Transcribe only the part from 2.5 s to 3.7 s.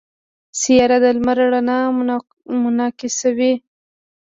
منعکسوي.